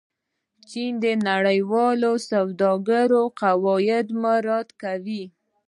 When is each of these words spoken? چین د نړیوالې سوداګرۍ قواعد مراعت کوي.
چین 0.69 0.91
د 1.03 1.05
نړیوالې 1.27 2.13
سوداګرۍ 2.29 3.23
قواعد 3.41 4.07
مراعت 4.23 4.69
کوي. 4.81 5.23